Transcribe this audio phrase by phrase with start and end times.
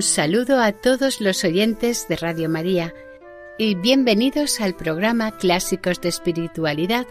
[0.00, 2.94] Saludo a todos los oyentes de Radio María
[3.58, 7.06] y bienvenidos al programa Clásicos de Espiritualidad,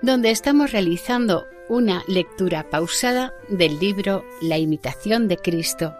[0.00, 5.96] donde estamos realizando una lectura pausada del libro La imitación de Cristo.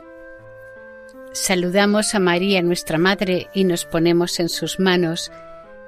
[1.32, 5.32] Saludamos a María, nuestra Madre, y nos ponemos en sus manos,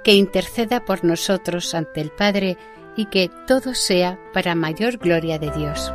[0.03, 2.57] que interceda por nosotros ante el Padre
[2.97, 5.93] y que todo sea para mayor gloria de Dios.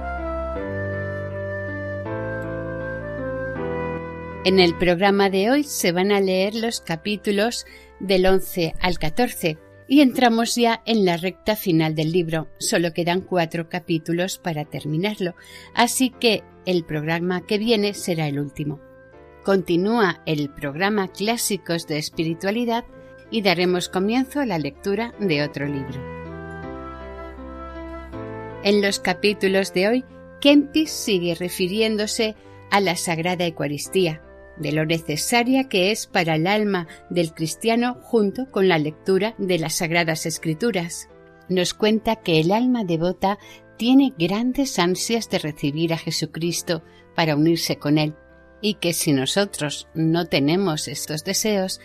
[4.47, 7.65] En el programa de hoy se van a leer los capítulos
[7.99, 9.57] del 11 al 14
[9.89, 12.47] y entramos ya en la recta final del libro.
[12.57, 15.35] Solo quedan cuatro capítulos para terminarlo,
[15.73, 18.79] así que el programa que viene será el último.
[19.43, 22.85] Continúa el programa Clásicos de Espiritualidad
[23.29, 26.01] y daremos comienzo a la lectura de otro libro.
[28.63, 30.05] En los capítulos de hoy,
[30.39, 32.37] Kempis sigue refiriéndose
[32.71, 34.21] a la Sagrada Eucaristía,
[34.59, 39.59] de lo necesaria que es para el alma del cristiano junto con la lectura de
[39.59, 41.09] las Sagradas Escrituras.
[41.49, 43.37] Nos cuenta que el alma devota
[43.77, 46.83] tiene grandes ansias de recibir a Jesucristo
[47.15, 48.15] para unirse con Él,
[48.61, 51.79] y que si nosotros no tenemos estos deseos,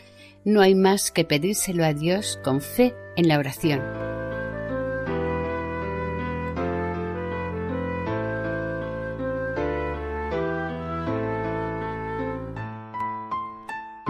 [0.45, 3.81] no hay más que pedírselo a Dios con fe en la oración.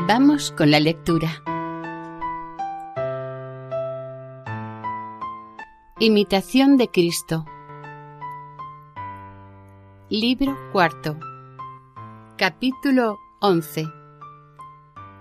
[0.09, 1.45] Vamos con la lectura.
[6.01, 7.47] Imitación de Cristo.
[10.09, 11.17] Libro cuarto.
[12.37, 13.87] Capítulo once.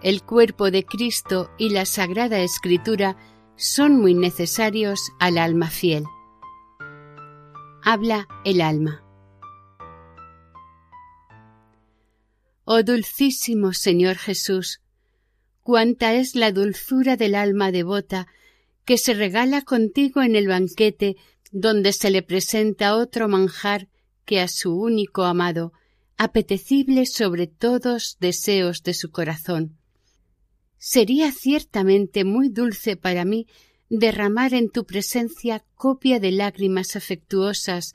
[0.01, 3.17] El cuerpo de Cristo y la Sagrada Escritura
[3.57, 6.05] son muy necesarios al alma fiel.
[7.83, 9.03] Habla el alma.
[12.63, 14.81] Oh dulcísimo Señor Jesús,
[15.63, 18.27] cuánta es la dulzura del alma devota
[18.85, 21.17] que se regala contigo en el banquete
[21.51, 23.89] donde se le presenta otro manjar
[24.25, 25.73] que a su único amado,
[26.17, 29.77] apetecible sobre todos deseos de su corazón.
[30.77, 33.47] Sería ciertamente muy dulce para mí
[33.89, 37.93] derramar en tu presencia copia de lágrimas afectuosas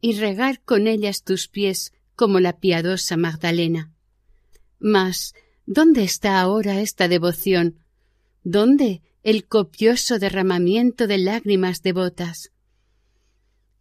[0.00, 3.92] y regar con ellas tus pies como la piadosa Magdalena.
[4.78, 7.78] Mas, ¿dónde está ahora esta devoción?
[8.44, 12.52] ¿Dónde el copioso derramamiento de lágrimas devotas?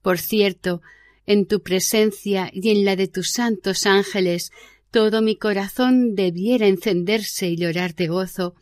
[0.01, 0.81] Por cierto,
[1.25, 4.51] en tu presencia y en la de tus santos ángeles,
[4.91, 8.55] todo mi corazón debiera encenderse y llorar de gozo,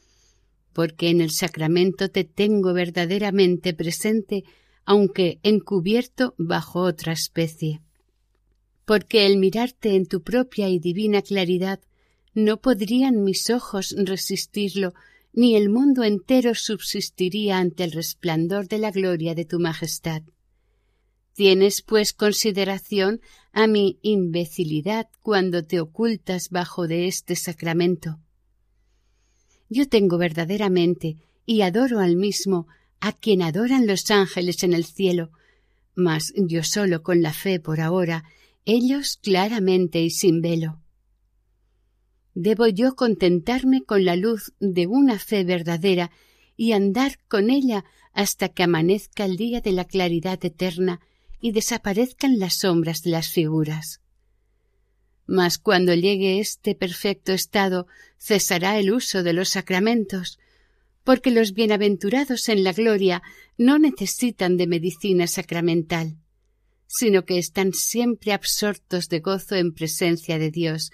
[0.74, 4.44] porque en el sacramento te tengo verdaderamente presente,
[4.86, 7.82] aunque encubierto bajo otra especie.
[8.86, 11.80] Porque el mirarte en tu propia y divina claridad
[12.34, 14.94] no podrían mis ojos resistirlo,
[15.34, 20.22] ni el mundo entero subsistiría ante el resplandor de la gloria de tu majestad.
[21.34, 23.20] Tienes, pues, consideración
[23.52, 28.20] a mi imbecilidad cuando te ocultas bajo de este sacramento.
[29.70, 31.18] Yo tengo verdaderamente
[31.48, 32.68] y adoro al mismo
[33.00, 35.32] a quien adoran los ángeles en el cielo,
[35.96, 38.24] mas yo solo con la fe por ahora,
[38.66, 40.83] ellos claramente y sin velo.
[42.36, 46.12] Debo yo contentarme con la luz de una fe verdadera
[46.56, 51.00] y andar con ella hasta que amanezca el día de la claridad eterna
[51.40, 54.02] y desaparezcan las sombras de las figuras.
[55.26, 57.88] Mas cuando llegue este perfecto estado
[58.18, 60.40] cesará el uso de los sacramentos,
[61.04, 63.22] porque los bienaventurados en la gloria
[63.58, 66.18] no necesitan de medicina sacramental,
[66.88, 70.92] sino que están siempre absortos de gozo en presencia de Dios,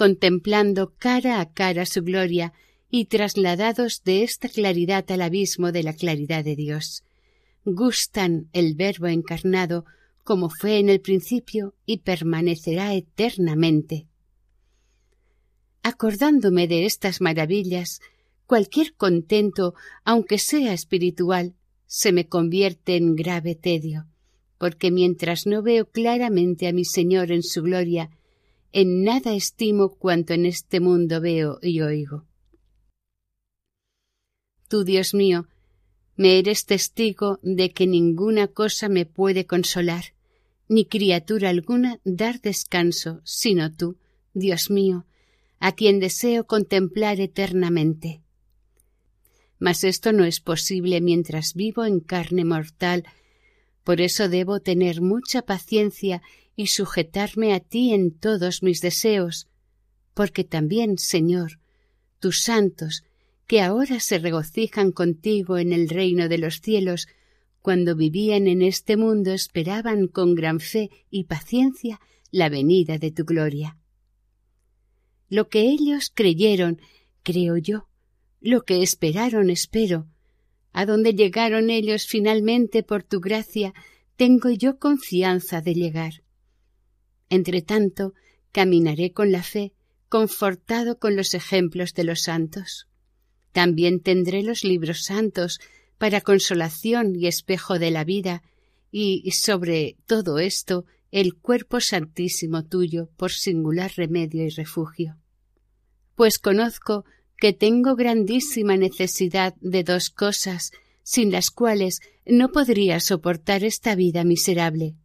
[0.00, 2.54] contemplando cara a cara su gloria
[2.88, 7.04] y trasladados de esta claridad al abismo de la claridad de Dios.
[7.66, 9.84] Gustan el Verbo encarnado
[10.24, 14.06] como fue en el principio y permanecerá eternamente.
[15.82, 18.00] Acordándome de estas maravillas,
[18.46, 21.52] cualquier contento, aunque sea espiritual,
[21.86, 24.06] se me convierte en grave tedio,
[24.56, 28.08] porque mientras no veo claramente a mi Señor en su gloria,
[28.72, 32.24] en nada estimo cuanto en este mundo veo y oigo.
[34.68, 35.48] Tú, Dios mío,
[36.16, 40.14] me eres testigo de que ninguna cosa me puede consolar,
[40.68, 43.96] ni criatura alguna dar descanso, sino tú,
[44.34, 45.06] Dios mío,
[45.58, 48.22] a quien deseo contemplar eternamente.
[49.58, 53.04] Mas esto no es posible mientras vivo en carne mortal,
[53.82, 56.22] por eso debo tener mucha paciencia
[56.56, 59.48] y sujetarme a ti en todos mis deseos,
[60.14, 61.60] porque también, Señor,
[62.18, 63.04] tus santos,
[63.46, 67.08] que ahora se regocijan contigo en el reino de los cielos,
[67.62, 72.00] cuando vivían en este mundo esperaban con gran fe y paciencia
[72.30, 73.76] la venida de tu gloria.
[75.28, 76.80] Lo que ellos creyeron,
[77.22, 77.88] creo yo,
[78.40, 80.06] lo que esperaron, espero,
[80.72, 83.74] a donde llegaron ellos finalmente por tu gracia,
[84.16, 86.22] tengo yo confianza de llegar.
[87.30, 88.12] Entre tanto,
[88.52, 89.72] caminaré con la fe,
[90.08, 92.88] confortado con los ejemplos de los santos.
[93.52, 95.60] También tendré los libros santos
[95.96, 98.42] para consolación y espejo de la vida,
[98.92, 105.16] y sobre todo esto el cuerpo santísimo tuyo por singular remedio y refugio.
[106.16, 107.04] Pues conozco
[107.36, 110.72] que tengo grandísima necesidad de dos cosas,
[111.04, 114.96] sin las cuales no podría soportar esta vida miserable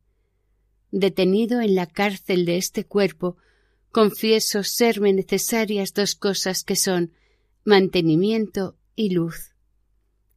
[0.96, 3.36] detenido en la cárcel de este cuerpo,
[3.92, 7.12] confieso serme necesarias dos cosas que son
[7.66, 9.52] mantenimiento y luz.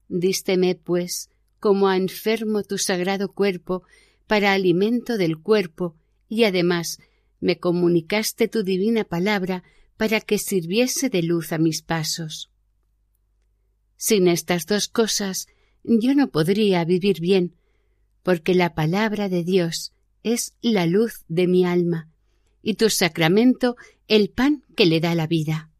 [0.08, 3.84] Dísteme, pues, como a enfermo tu sagrado cuerpo,
[4.26, 5.94] para alimento del cuerpo,
[6.28, 6.98] y además
[7.38, 9.62] me comunicaste tu divina palabra
[9.96, 12.50] para que sirviese de luz a mis pasos.
[13.96, 15.46] Sin estas dos cosas
[15.84, 17.54] yo no podría vivir bien,
[18.24, 19.92] porque la palabra de Dios
[20.32, 22.08] es la luz de mi alma,
[22.62, 23.76] y tu sacramento
[24.08, 25.70] el pan que le da la vida.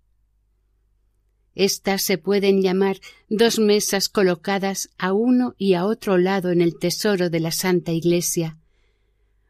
[1.55, 2.99] Estas se pueden llamar
[3.29, 7.91] dos mesas colocadas a uno y a otro lado en el tesoro de la Santa
[7.91, 8.59] Iglesia.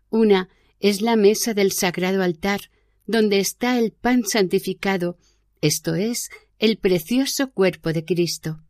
[0.09, 0.49] Una
[0.81, 2.61] es la mesa del sagrado altar,
[3.07, 5.19] donde está el pan santificado,
[5.61, 8.61] esto es, el precioso cuerpo de Cristo.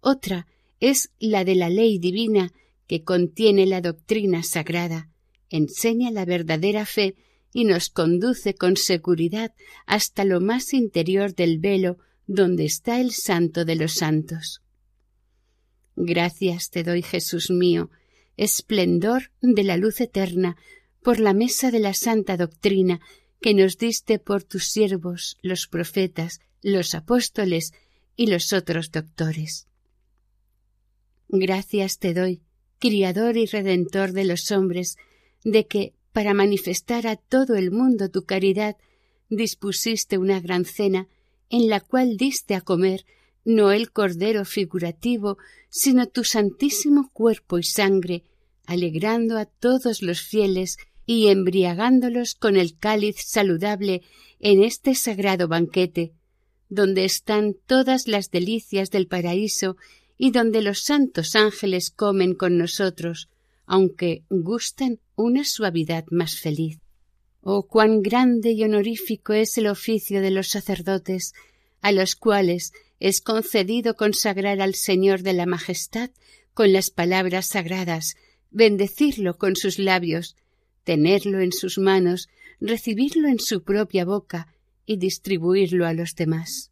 [0.00, 0.48] Otra
[0.80, 2.52] es la de la ley divina,
[2.88, 5.11] que contiene la doctrina sagrada,
[5.52, 7.14] enseña la verdadera fe
[7.52, 9.54] y nos conduce con seguridad
[9.86, 14.62] hasta lo más interior del velo donde está el santo de los santos.
[15.94, 17.90] Gracias te doy, Jesús mío,
[18.36, 20.56] esplendor de la luz eterna,
[21.02, 23.00] por la mesa de la santa doctrina
[23.40, 27.72] que nos diste por tus siervos, los profetas, los apóstoles
[28.16, 29.66] y los otros doctores.
[31.28, 32.42] Gracias te doy,
[32.78, 34.96] Criador y Redentor de los hombres,
[35.44, 38.76] de que, para manifestar a todo el mundo tu caridad,
[39.28, 41.08] dispusiste una gran cena
[41.48, 43.04] en la cual diste a comer
[43.44, 48.24] no el cordero figurativo, sino tu santísimo cuerpo y sangre,
[48.66, 54.02] alegrando a todos los fieles y embriagándolos con el cáliz saludable
[54.38, 56.12] en este sagrado banquete,
[56.68, 59.76] donde están todas las delicias del paraíso
[60.16, 63.28] y donde los santos ángeles comen con nosotros,
[63.66, 66.78] aunque gustan una suavidad más feliz.
[67.40, 71.34] Oh, cuán grande y honorífico es el oficio de los sacerdotes,
[71.80, 76.10] a los cuales es concedido consagrar al Señor de la Majestad
[76.54, 78.14] con las palabras sagradas,
[78.50, 80.36] bendecirlo con sus labios,
[80.84, 82.28] tenerlo en sus manos,
[82.60, 84.54] recibirlo en su propia boca
[84.86, 86.70] y distribuirlo a los demás.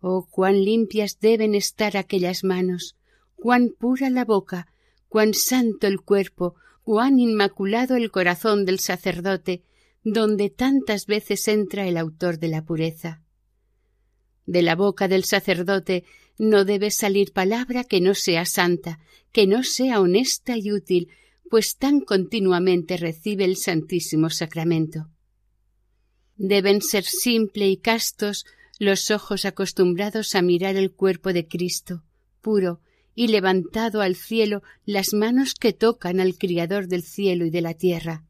[0.00, 2.96] Oh, cuán limpias deben estar aquellas manos,
[3.34, 4.68] cuán pura la boca,
[5.08, 6.54] cuán santo el cuerpo,
[6.88, 9.62] cuán inmaculado el corazón del sacerdote,
[10.04, 13.22] donde tantas veces entra el autor de la pureza.
[14.46, 16.04] De la boca del sacerdote
[16.38, 19.00] no debe salir palabra que no sea santa,
[19.32, 21.10] que no sea honesta y útil,
[21.50, 25.10] pues tan continuamente recibe el Santísimo Sacramento.
[26.36, 28.46] Deben ser simple y castos
[28.78, 32.02] los ojos acostumbrados a mirar el cuerpo de Cristo,
[32.40, 32.80] puro,
[33.18, 37.74] y levantado al cielo las manos que tocan al Criador del cielo y de la
[37.74, 38.24] tierra.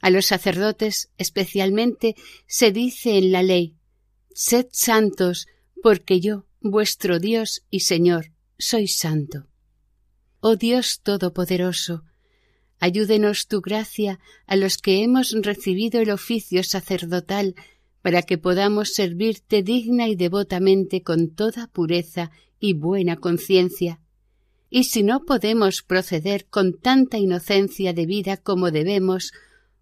[0.00, 2.16] A los sacerdotes especialmente
[2.48, 3.76] se dice en la ley
[4.34, 5.46] Sed santos,
[5.84, 9.46] porque yo, vuestro Dios y Señor, soy santo.
[10.40, 12.02] Oh Dios Todopoderoso,
[12.80, 14.18] ayúdenos tu gracia
[14.48, 17.54] a los que hemos recibido el oficio sacerdotal
[18.02, 22.32] para que podamos servirte digna y devotamente con toda pureza
[22.64, 24.00] y buena conciencia,
[24.70, 29.32] y si no podemos proceder con tanta inocencia de vida como debemos,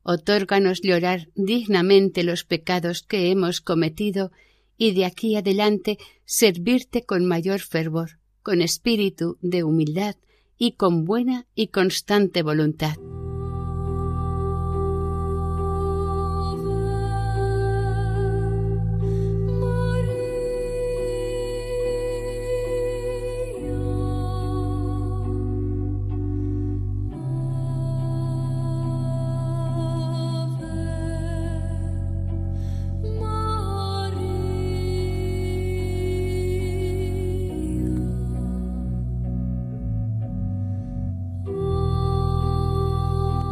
[0.02, 4.32] otórganos llorar dignamente los pecados que hemos cometido
[4.76, 10.16] y de aquí adelante servirte con mayor fervor, con espíritu de humildad
[10.58, 12.96] y con buena y constante voluntad.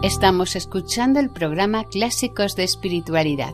[0.03, 3.53] Estamos escuchando el programa Clásicos de Espiritualidad.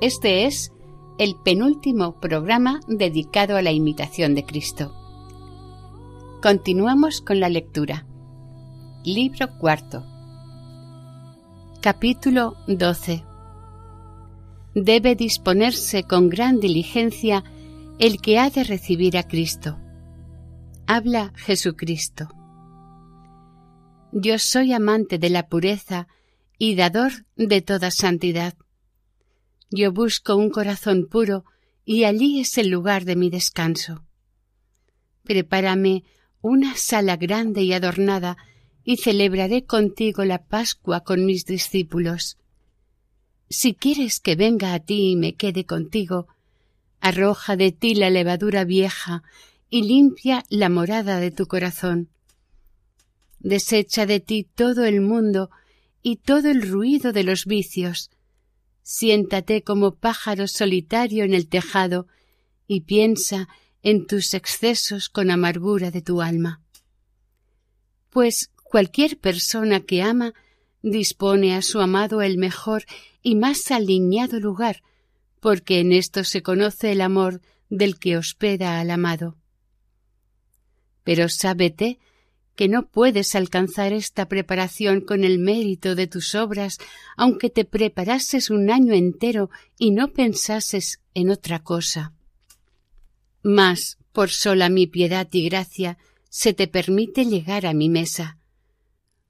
[0.00, 0.72] Este es
[1.18, 4.92] el penúltimo programa dedicado a la imitación de Cristo.
[6.42, 8.06] Continuamos con la lectura.
[9.04, 10.04] Libro cuarto.
[11.80, 13.22] Capítulo 12.
[14.74, 17.44] Debe disponerse con gran diligencia
[18.00, 19.78] el que ha de recibir a Cristo.
[20.88, 22.37] Habla Jesucristo.
[24.12, 26.08] Yo soy amante de la pureza
[26.56, 28.54] y dador de toda santidad.
[29.70, 31.44] Yo busco un corazón puro
[31.84, 34.04] y allí es el lugar de mi descanso.
[35.24, 36.04] Prepárame
[36.40, 38.38] una sala grande y adornada
[38.82, 42.38] y celebraré contigo la Pascua con mis discípulos.
[43.50, 46.28] Si quieres que venga a ti y me quede contigo,
[47.00, 49.22] arroja de ti la levadura vieja
[49.68, 52.08] y limpia la morada de tu corazón
[53.40, 55.50] Desecha de ti todo el mundo
[56.02, 58.10] y todo el ruido de los vicios.
[58.82, 62.06] Siéntate como pájaro solitario en el tejado
[62.66, 63.48] y piensa
[63.82, 66.62] en tus excesos con amargura de tu alma.
[68.10, 70.34] Pues cualquier persona que ama
[70.82, 72.84] dispone a su amado el mejor
[73.22, 74.82] y más alineado lugar,
[75.40, 79.36] porque en esto se conoce el amor del que hospeda al amado.
[81.04, 81.98] Pero sábete
[82.58, 86.78] que no puedes alcanzar esta preparación con el mérito de tus obras,
[87.16, 89.48] aunque te preparases un año entero
[89.78, 92.14] y no pensases en otra cosa.
[93.44, 95.98] Mas, por sola mi piedad y gracia,
[96.30, 98.38] se te permite llegar a mi mesa,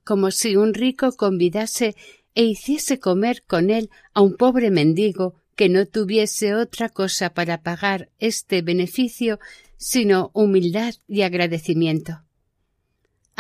[0.05, 1.97] como si un rico convidase
[2.35, 7.61] e hiciese comer con él a un pobre mendigo que no tuviese otra cosa para
[7.61, 9.39] pagar este beneficio
[9.77, 12.23] sino humildad y agradecimiento.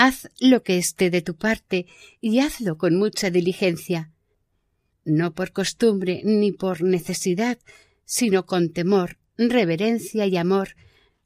[0.00, 1.86] Haz lo que esté de tu parte
[2.20, 4.12] y hazlo con mucha diligencia,
[5.04, 7.58] no por costumbre ni por necesidad,
[8.04, 10.76] sino con temor, reverencia y amor,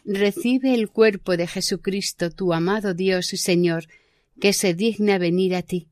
[0.06, 3.88] recibe el cuerpo de Jesucristo, tu amado Dios y Señor,
[4.40, 5.88] que se digna venir a ti.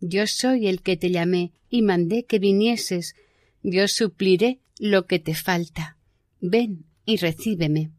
[0.00, 3.14] Yo soy el que te llamé y mandé que vinieses,
[3.62, 5.98] yo supliré lo que te falta.
[6.40, 7.90] Ven y recíbeme.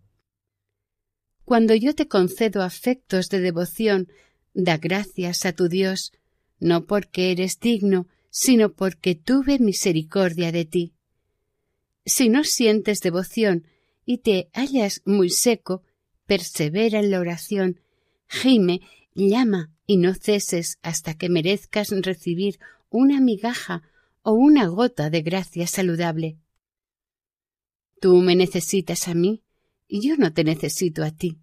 [1.46, 4.08] Cuando yo te concedo afectos de devoción,
[4.56, 6.12] da gracias a tu Dios,
[6.60, 10.94] no porque eres digno, sino porque tuve misericordia de ti.
[12.04, 13.68] Si no sientes devoción
[14.06, 15.84] y te hallas muy seco,
[16.25, 17.80] persevera en la oración,
[18.28, 18.82] gime,
[19.14, 22.60] llama y no ceses hasta que merezcas recibir
[22.90, 23.84] una migaja
[24.24, 26.38] o una gota de gracia saludable.
[28.02, 29.45] Tú me necesitas a mí,
[29.88, 31.38] y yo no te necesito a ti,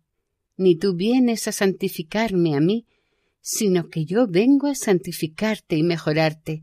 [0.56, 2.86] ni tú vienes a santificarme a mí,
[3.40, 6.62] sino que yo vengo a santificarte y mejorarte.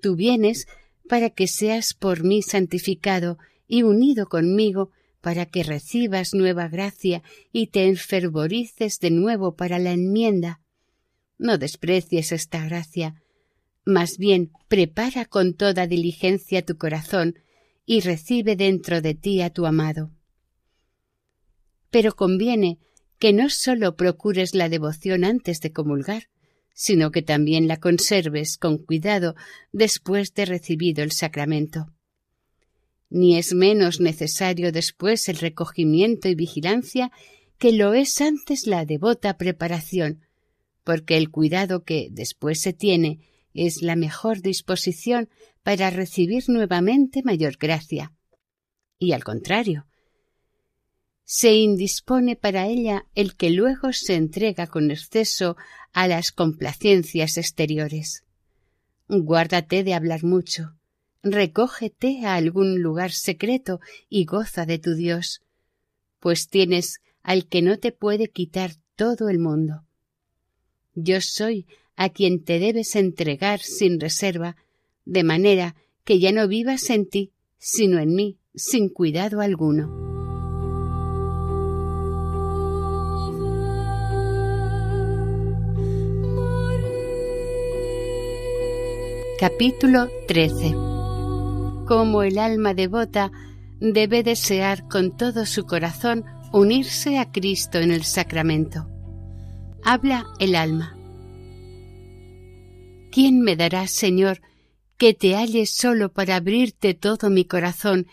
[0.00, 0.66] Tú vienes
[1.08, 7.68] para que seas por mí santificado y unido conmigo para que recibas nueva gracia y
[7.68, 10.60] te enfervorices de nuevo para la enmienda.
[11.38, 13.22] No desprecies esta gracia,
[13.84, 17.38] más bien prepara con toda diligencia tu corazón
[17.86, 20.10] y recibe dentro de ti a tu amado
[21.94, 22.80] pero conviene
[23.20, 26.24] que no sólo procures la devoción antes de comulgar,
[26.72, 29.36] sino que también la conserves con cuidado
[29.70, 31.92] después de recibido el sacramento.
[33.10, 37.12] Ni es menos necesario después el recogimiento y vigilancia
[37.58, 40.26] que lo es antes la devota preparación,
[40.82, 43.20] porque el cuidado que después se tiene
[43.54, 45.28] es la mejor disposición
[45.62, 48.12] para recibir nuevamente mayor gracia.
[48.98, 49.86] Y al contrario,
[51.24, 55.56] se indispone para ella el que luego se entrega con exceso
[55.92, 58.24] a las complacencias exteriores.
[59.08, 60.76] Guárdate de hablar mucho,
[61.22, 65.42] recógete a algún lugar secreto y goza de tu Dios,
[66.20, 69.84] pues tienes al que no te puede quitar todo el mundo.
[70.94, 71.66] Yo soy
[71.96, 74.56] a quien te debes entregar sin reserva,
[75.04, 80.13] de manera que ya no vivas en ti, sino en mí, sin cuidado alguno.
[89.46, 90.70] Capítulo 13
[91.86, 93.30] Como el alma devota
[93.78, 98.88] debe desear con todo su corazón unirse a Cristo en el sacramento.
[99.84, 100.96] Habla el alma.
[103.12, 104.40] ¿Quién me dará, Señor,
[104.96, 108.06] que te halle solo para abrirte todo mi corazón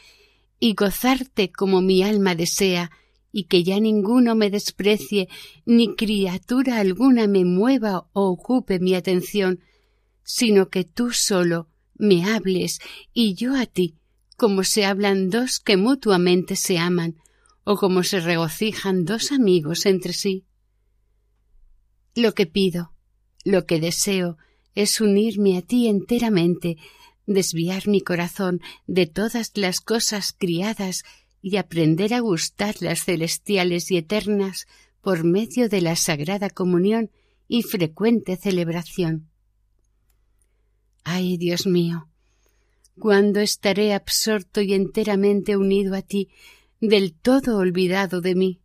[0.59, 2.91] y gozarte como mi alma desea,
[3.31, 5.29] y que ya ninguno me desprecie,
[5.65, 9.61] ni criatura alguna me mueva o ocupe mi atención,
[10.23, 12.79] sino que tú solo me hables
[13.13, 13.95] y yo a ti,
[14.37, 17.15] como se hablan dos que mutuamente se aman,
[17.63, 20.45] o como se regocijan dos amigos entre sí.
[22.15, 22.93] Lo que pido,
[23.45, 24.37] lo que deseo,
[24.73, 26.77] es unirme a ti enteramente,
[27.27, 31.03] desviar mi corazón de todas las cosas criadas
[31.41, 34.67] y aprender a gustar las celestiales y eternas
[35.01, 37.11] por medio de la sagrada comunión
[37.47, 39.30] y frecuente celebración.
[41.03, 42.07] Ay, Dios mío,
[42.99, 46.29] ¿cuándo estaré absorto y enteramente unido a ti,
[46.79, 48.61] del todo olvidado de mí?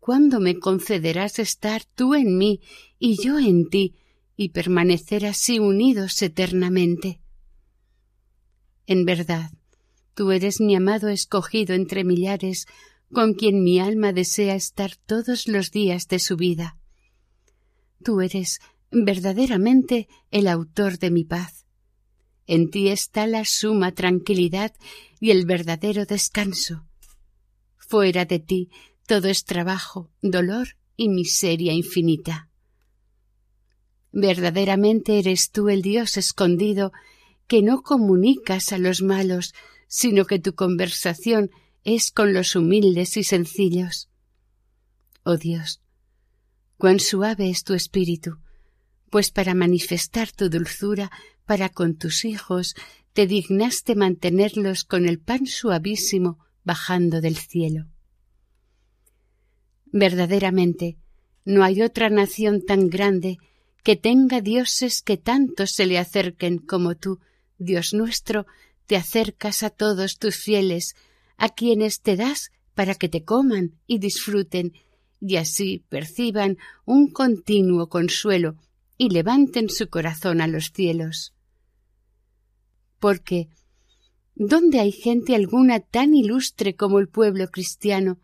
[0.00, 2.60] ¿Cuándo me concederás estar tú en mí
[2.98, 3.94] y yo en ti,
[4.36, 7.20] y permanecer así unidos eternamente?
[8.86, 9.50] En verdad,
[10.14, 12.66] tú eres mi amado escogido entre millares,
[13.12, 16.78] con quien mi alma desea estar todos los días de su vida.
[18.02, 21.66] Tú eres verdaderamente el autor de mi paz.
[22.46, 24.72] En ti está la suma tranquilidad
[25.20, 26.86] y el verdadero descanso.
[27.76, 28.70] Fuera de ti
[29.06, 32.50] todo es trabajo, dolor y miseria infinita.
[34.12, 36.92] Verdaderamente eres tú el Dios escondido
[37.46, 39.54] que no comunicas a los malos,
[39.86, 41.50] sino que tu conversación
[41.84, 44.10] es con los humildes y sencillos.
[45.24, 45.80] Oh Dios,
[46.76, 48.38] cuán suave es tu espíritu,
[49.10, 51.10] pues para manifestar tu dulzura
[51.46, 52.74] para con tus hijos
[53.12, 57.86] te dignaste mantenerlos con el pan suavísimo bajando del cielo.
[59.86, 60.98] Verdaderamente,
[61.44, 63.38] no hay otra nación tan grande
[63.82, 67.20] que tenga dioses que tanto se le acerquen como tú,
[67.56, 68.46] Dios nuestro,
[68.86, 70.94] te acercas a todos tus fieles,
[71.38, 74.74] a quienes te das para que te coman y disfruten,
[75.20, 78.56] y así perciban un continuo consuelo
[78.98, 81.32] y levanten su corazón a los cielos.
[82.98, 83.48] Porque
[84.34, 88.18] ¿dónde hay gente alguna tan ilustre como el pueblo cristiano?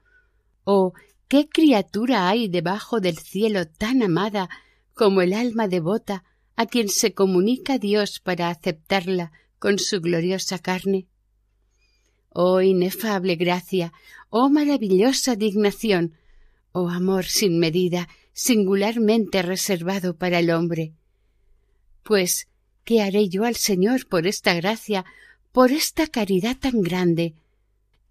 [0.64, 0.92] ¿O
[1.28, 4.50] qué criatura hay debajo del cielo tan amada
[4.94, 6.24] como el alma devota
[6.56, 11.06] a quien se comunica Dios para aceptarla con su gloriosa carne?
[12.30, 13.92] Oh inefable gracia,
[14.28, 16.14] oh maravillosa dignación,
[16.72, 20.92] oh amor sin medida, singularmente reservado para el hombre.
[22.02, 22.48] Pues,
[22.84, 25.06] ¿qué haré yo al Señor por esta gracia,
[25.52, 27.34] por esta caridad tan grande?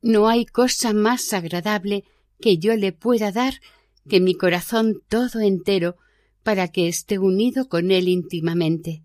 [0.01, 2.05] No hay cosa más agradable
[2.39, 3.61] que yo le pueda dar
[4.09, 5.97] que mi corazón todo entero
[6.41, 9.03] para que esté unido con él íntimamente.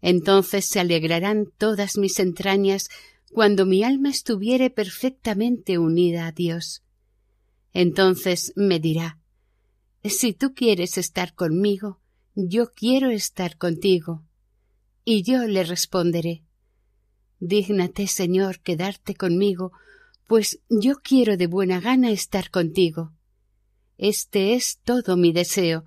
[0.00, 2.88] Entonces se alegrarán todas mis entrañas
[3.32, 6.82] cuando mi alma estuviere perfectamente unida a Dios.
[7.72, 9.18] Entonces me dirá
[10.10, 11.98] si tú quieres estar conmigo,
[12.34, 14.22] yo quiero estar contigo.
[15.04, 16.44] Y yo le responderé
[17.40, 19.72] Dígnate, Señor, quedarte conmigo,
[20.26, 23.12] pues yo quiero de buena gana estar contigo.
[23.98, 25.84] Este es todo mi deseo,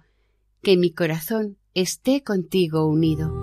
[0.62, 3.34] que mi corazón esté contigo unido.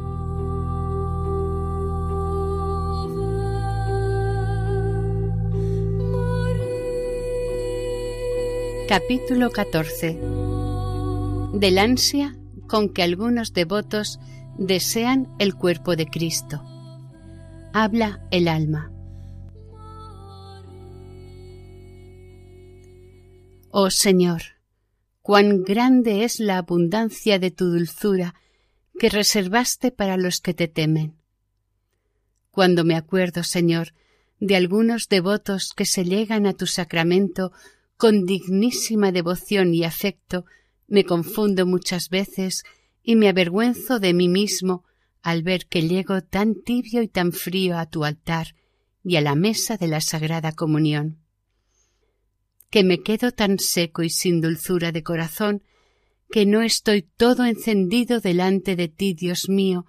[8.87, 10.54] Capítulo 14
[11.55, 12.37] del ansia
[12.67, 14.19] con que algunos devotos
[14.59, 16.63] desean el cuerpo de Cristo.
[17.73, 18.91] Habla el alma.
[23.71, 24.43] Oh Señor,
[25.23, 28.35] cuán grande es la abundancia de tu dulzura
[28.99, 31.17] que reservaste para los que te temen.
[32.51, 33.95] Cuando me acuerdo, Señor,
[34.39, 37.53] de algunos devotos que se llegan a tu sacramento
[37.97, 40.45] con dignísima devoción y afecto,
[40.87, 42.65] me confundo muchas veces
[43.03, 44.85] y me avergüenzo de mí mismo
[45.23, 48.55] al ver que llego tan tibio y tan frío a tu altar
[49.03, 51.19] y a la mesa de la Sagrada Comunión.
[52.71, 55.63] que me quedo tan seco y sin dulzura de corazón,
[56.29, 59.87] que no estoy todo encendido delante de ti, Dios mío,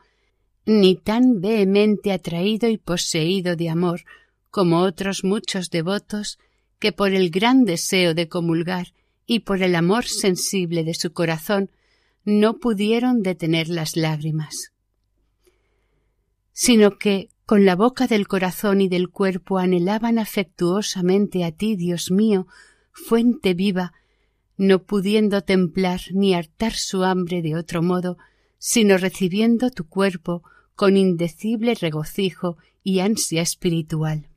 [0.67, 4.01] ni tan vehemente atraído y poseído de amor
[4.51, 6.37] como otros muchos devotos
[6.77, 8.93] que por el gran deseo de comulgar
[9.25, 11.69] y por el amor sensible de su corazón
[12.23, 14.73] no pudieron detener las lágrimas,
[16.51, 22.09] sino que con la boca del corazón y del cuerpo anhelaban afectuosamente a ti, Dios
[22.09, 22.47] mío,
[22.91, 23.93] fuente viva,
[24.57, 28.17] no pudiendo templar ni hartar su hambre de otro modo,
[28.57, 30.43] sino recibiendo tu cuerpo
[30.75, 34.29] con indecible regocijo y ansia espiritual.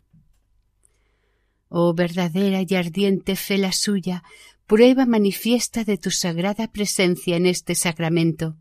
[1.69, 4.23] Oh verdadera y ardiente fe la suya,
[4.69, 8.55] prueba manifiesta de tu sagrada presencia en este sacramento.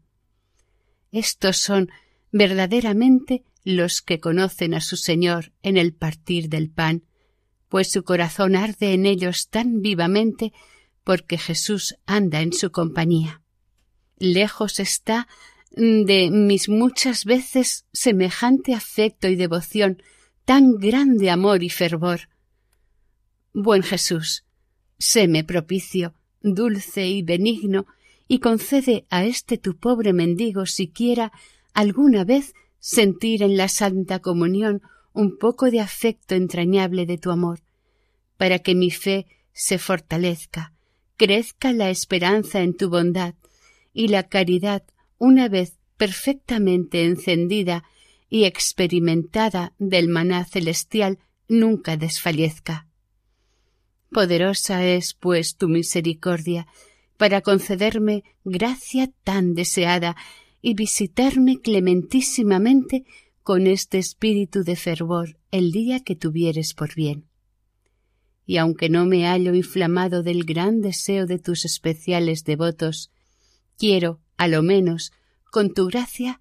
[1.11, 1.91] Estos son
[2.31, 7.03] verdaderamente los que conocen a su Señor en el partir del pan,
[7.67, 10.53] pues su corazón arde en ellos tan vivamente
[11.03, 13.41] porque Jesús anda en su compañía.
[14.17, 15.27] Lejos está
[15.71, 20.01] de mis muchas veces semejante afecto y devoción,
[20.45, 22.29] tan grande amor y fervor.
[23.51, 24.46] Buen Jesús,
[24.99, 27.85] séme propicio, dulce y benigno,
[28.27, 31.31] y concede a este tu pobre mendigo siquiera
[31.73, 34.81] alguna vez sentir en la Santa Comunión
[35.13, 37.61] un poco de afecto entrañable de tu amor,
[38.37, 40.73] para que mi fe se fortalezca,
[41.15, 43.35] crezca la esperanza en tu bondad,
[43.93, 44.83] y la caridad,
[45.17, 47.83] una vez perfectamente encendida
[48.29, 52.87] y experimentada del maná celestial, nunca desfallezca.
[54.11, 56.67] Poderosa es, pues, tu misericordia
[57.17, 60.15] para concederme gracia tan deseada
[60.61, 63.05] y visitarme clementísimamente
[63.43, 67.25] con este espíritu de fervor el día que tuvieres por bien.
[68.45, 73.11] Y aunque no me hallo inflamado del gran deseo de tus especiales devotos,
[73.77, 75.11] quiero, a lo menos,
[75.51, 76.39] con tu gracia,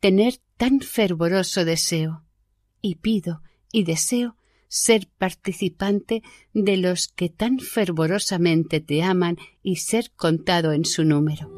[0.00, 2.24] tener tan fervoroso deseo,
[2.80, 4.36] y pido y deseo
[4.68, 11.50] ser participante de los que tan fervorosamente te aman y ser contado en su número.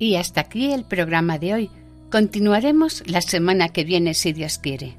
[0.00, 1.70] Y hasta aquí el programa de hoy.
[2.10, 4.96] Continuaremos la semana que viene si Dios quiere.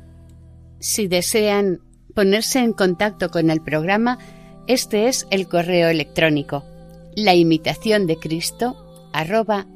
[0.79, 1.81] Si desean
[2.13, 4.19] ponerse en contacto con el programa,
[4.67, 6.63] este es el correo electrónico
[7.15, 8.75] la imitación de Cristo
[9.13, 9.67] arroba.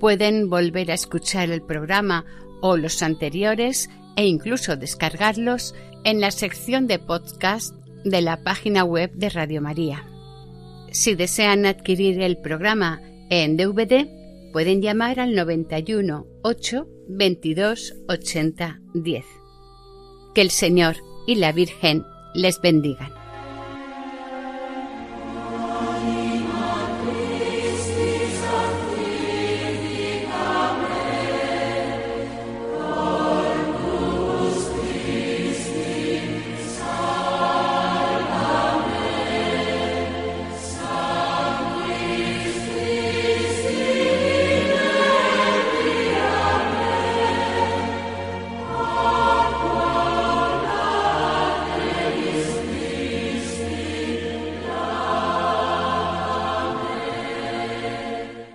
[0.00, 2.24] Pueden volver a escuchar el programa
[2.62, 5.74] o los anteriores e incluso descargarlos
[6.04, 7.74] en la sección de podcast
[8.04, 10.04] de la página web de Radio María.
[10.90, 13.00] Si desean adquirir el programa
[13.30, 14.08] en DVD,
[14.54, 19.24] pueden llamar al 91 8 22 80 10.
[20.32, 20.94] Que el Señor
[21.26, 23.23] y la Virgen les bendigan.